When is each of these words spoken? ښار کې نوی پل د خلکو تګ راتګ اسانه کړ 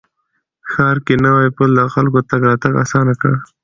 ښار 0.71 0.97
کې 1.05 1.15
نوی 1.25 1.47
پل 1.57 1.69
د 1.77 1.81
خلکو 1.93 2.19
تګ 2.29 2.41
راتګ 2.49 2.73
اسانه 2.83 3.13
کړ 3.21 3.33